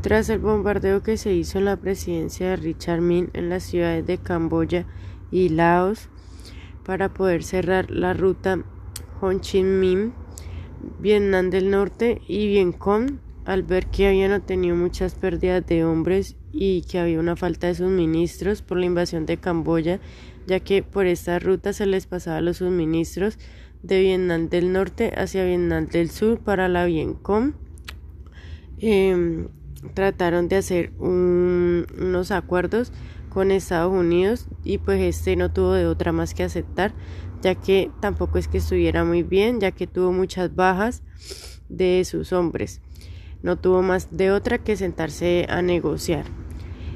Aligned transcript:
Tras 0.00 0.28
el 0.28 0.38
bombardeo 0.38 1.02
que 1.02 1.16
se 1.16 1.34
hizo 1.34 1.58
en 1.58 1.64
la 1.64 1.76
presidencia 1.76 2.50
de 2.50 2.56
Richard 2.56 3.00
Min 3.00 3.30
en 3.32 3.48
las 3.48 3.64
ciudades 3.64 4.06
de 4.06 4.18
Camboya 4.18 4.86
y 5.32 5.48
Laos 5.48 6.08
para 6.84 7.12
poder 7.12 7.42
cerrar 7.42 7.90
la 7.90 8.14
ruta 8.14 8.64
Ho 9.20 9.32
Chi 9.40 9.64
Minh, 9.64 10.12
Vietnam 11.00 11.50
del 11.50 11.70
Norte 11.70 12.22
y 12.28 12.46
Vietcong, 12.46 13.18
al 13.44 13.64
ver 13.64 13.86
que 13.86 14.06
habían 14.06 14.40
tenido 14.42 14.76
muchas 14.76 15.16
pérdidas 15.16 15.66
de 15.66 15.84
hombres 15.84 16.36
y 16.52 16.82
que 16.82 17.00
había 17.00 17.18
una 17.18 17.34
falta 17.34 17.66
de 17.66 17.74
suministros 17.74 18.62
por 18.62 18.78
la 18.78 18.86
invasión 18.86 19.26
de 19.26 19.38
Camboya, 19.38 20.00
ya 20.46 20.60
que 20.60 20.82
por 20.82 21.06
esta 21.06 21.40
ruta 21.40 21.72
se 21.72 21.86
les 21.86 22.06
pasaba 22.06 22.40
los 22.40 22.58
suministros 22.58 23.38
de 23.82 24.00
Vietnam 24.00 24.48
del 24.48 24.72
Norte 24.72 25.12
hacia 25.16 25.44
Vietnam 25.44 25.86
del 25.86 26.10
Sur 26.10 26.38
para 26.38 26.68
la 26.68 26.84
Vietcong. 26.86 27.54
Em, 28.78 29.48
trataron 29.94 30.48
de 30.48 30.56
hacer 30.56 30.92
unos 30.98 32.30
acuerdos 32.30 32.92
con 33.28 33.50
Estados 33.50 33.92
Unidos 33.92 34.46
y 34.64 34.78
pues 34.78 35.00
este 35.00 35.36
no 35.36 35.52
tuvo 35.52 35.72
de 35.72 35.86
otra 35.86 36.12
más 36.12 36.34
que 36.34 36.42
aceptar 36.44 36.94
ya 37.42 37.54
que 37.54 37.90
tampoco 38.00 38.38
es 38.38 38.48
que 38.48 38.58
estuviera 38.58 39.04
muy 39.04 39.22
bien 39.22 39.60
ya 39.60 39.70
que 39.70 39.86
tuvo 39.86 40.12
muchas 40.12 40.54
bajas 40.54 41.02
de 41.68 42.04
sus 42.04 42.32
hombres. 42.32 42.80
No 43.42 43.56
tuvo 43.56 43.82
más 43.82 44.16
de 44.16 44.32
otra 44.32 44.58
que 44.58 44.76
sentarse 44.76 45.46
a 45.48 45.62
negociar. 45.62 46.24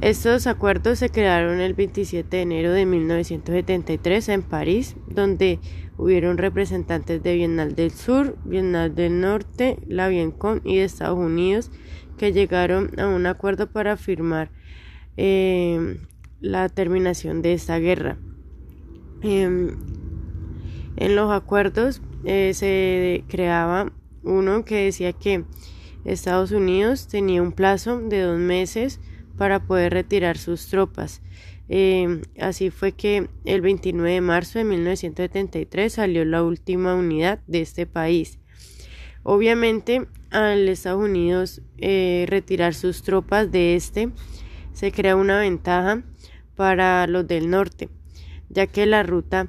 Estos 0.00 0.48
acuerdos 0.48 0.98
se 0.98 1.08
crearon 1.08 1.60
el 1.60 1.74
27 1.74 2.36
de 2.36 2.42
enero 2.42 2.72
de 2.72 2.84
1973 2.84 4.28
en 4.28 4.42
París 4.42 4.96
donde 5.06 5.60
hubieron 5.96 6.36
representantes 6.36 7.22
de 7.22 7.36
Vietnam 7.36 7.68
del 7.70 7.92
Sur, 7.92 8.36
Vietnam 8.44 8.92
del 8.92 9.20
Norte, 9.20 9.78
la 9.86 10.08
Vietcong 10.08 10.60
y 10.64 10.78
de 10.78 10.84
Estados 10.84 11.18
Unidos 11.18 11.70
que 12.16 12.32
llegaron 12.32 12.98
a 12.98 13.08
un 13.08 13.26
acuerdo 13.26 13.70
para 13.70 13.96
firmar 13.96 14.50
eh, 15.16 15.98
la 16.40 16.68
terminación 16.68 17.42
de 17.42 17.54
esta 17.54 17.78
guerra. 17.78 18.18
Em, 19.22 19.76
en 20.96 21.16
los 21.16 21.32
acuerdos 21.32 22.02
eh, 22.24 22.52
se 22.54 23.24
creaba 23.28 23.92
uno 24.22 24.64
que 24.64 24.84
decía 24.84 25.12
que 25.12 25.44
Estados 26.04 26.52
Unidos 26.52 27.08
tenía 27.08 27.42
un 27.42 27.52
plazo 27.52 28.00
de 28.00 28.20
dos 28.20 28.38
meses 28.38 29.00
para 29.36 29.64
poder 29.64 29.92
retirar 29.92 30.38
sus 30.38 30.68
tropas. 30.68 31.22
Em, 31.68 32.22
así 32.38 32.70
fue 32.70 32.92
que 32.92 33.28
el 33.44 33.62
29 33.62 34.12
de 34.12 34.20
marzo 34.20 34.58
de 34.58 34.64
1973 34.64 35.92
salió 35.92 36.24
la 36.24 36.42
última 36.42 36.94
unidad 36.94 37.40
de 37.46 37.62
este 37.62 37.86
país. 37.86 38.38
Obviamente, 39.24 40.06
al 40.30 40.68
Estados 40.68 41.02
Unidos 41.02 41.62
eh, 41.78 42.26
retirar 42.28 42.74
sus 42.74 43.02
tropas 43.02 43.50
de 43.50 43.74
este, 43.74 44.10
se 44.74 44.92
crea 44.92 45.16
una 45.16 45.40
ventaja 45.40 46.02
para 46.54 47.06
los 47.06 47.26
del 47.26 47.48
norte, 47.48 47.88
ya 48.50 48.66
que 48.66 48.84
la 48.86 49.02
ruta 49.02 49.48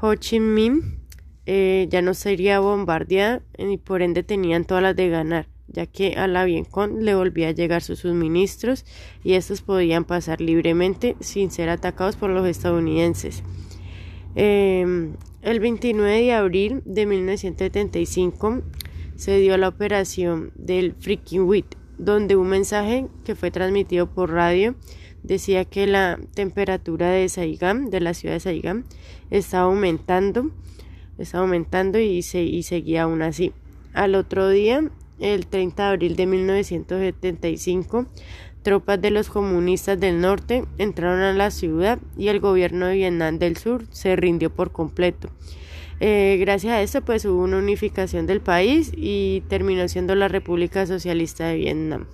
Ho 0.00 0.14
Chi 0.14 0.40
Minh 0.40 0.98
eh, 1.46 1.86
ya 1.90 2.02
no 2.02 2.12
sería 2.12 2.60
bombardeada 2.60 3.40
y 3.56 3.78
por 3.78 4.02
ende 4.02 4.22
tenían 4.22 4.66
todas 4.66 4.82
las 4.82 4.94
de 4.94 5.08
ganar, 5.08 5.48
ya 5.68 5.86
que 5.86 6.12
a 6.14 6.28
la 6.28 6.44
Vietcong 6.44 7.00
le 7.00 7.14
volvía 7.14 7.48
a 7.48 7.52
llegar 7.52 7.82
sus 7.82 8.00
suministros 8.00 8.84
y 9.24 9.32
estos 9.32 9.62
podían 9.62 10.04
pasar 10.04 10.42
libremente 10.42 11.16
sin 11.20 11.50
ser 11.50 11.70
atacados 11.70 12.16
por 12.16 12.28
los 12.28 12.46
estadounidenses. 12.46 13.42
Em, 14.34 15.14
el 15.40 15.60
29 15.60 16.20
de 16.20 16.32
abril 16.34 16.82
de 16.84 17.06
1975 17.06 18.62
se 19.18 19.36
dio 19.38 19.56
la 19.58 19.66
operación 19.66 20.52
del 20.54 20.94
Freaking 20.94 21.42
Wheat, 21.42 21.74
donde 21.98 22.36
un 22.36 22.48
mensaje 22.48 23.08
que 23.24 23.34
fue 23.34 23.50
transmitido 23.50 24.06
por 24.06 24.30
radio 24.30 24.76
decía 25.24 25.64
que 25.64 25.88
la 25.88 26.20
temperatura 26.34 27.10
de 27.10 27.28
Saigam, 27.28 27.90
de 27.90 27.98
la 28.00 28.14
ciudad 28.14 28.36
de 28.36 28.40
Saigam, 28.40 28.84
estaba 29.30 29.64
aumentando, 29.64 30.52
estaba 31.18 31.42
aumentando 31.42 31.98
y, 31.98 32.22
se, 32.22 32.44
y 32.44 32.62
seguía 32.62 33.02
aún 33.02 33.22
así. 33.22 33.52
Al 33.92 34.14
otro 34.14 34.50
día, 34.50 34.88
el 35.18 35.48
30 35.48 35.82
de 35.82 35.88
abril 35.88 36.14
de 36.14 36.26
1975, 36.26 38.06
tropas 38.62 39.02
de 39.02 39.10
los 39.10 39.30
comunistas 39.30 39.98
del 39.98 40.20
norte 40.20 40.64
entraron 40.78 41.22
a 41.22 41.32
la 41.32 41.50
ciudad 41.50 41.98
y 42.16 42.28
el 42.28 42.38
gobierno 42.38 42.86
de 42.86 42.94
Vietnam 42.94 43.40
del 43.40 43.56
Sur 43.56 43.84
se 43.90 44.14
rindió 44.14 44.50
por 44.54 44.70
completo. 44.70 45.28
Eh, 46.00 46.36
gracias 46.40 46.72
a 46.72 46.82
esto 46.82 47.02
pues 47.02 47.24
hubo 47.24 47.42
una 47.42 47.58
unificación 47.58 48.26
del 48.26 48.40
país 48.40 48.92
y 48.94 49.42
terminó 49.48 49.88
siendo 49.88 50.14
la 50.14 50.28
República 50.28 50.86
Socialista 50.86 51.46
de 51.48 51.56
Vietnam. 51.56 52.06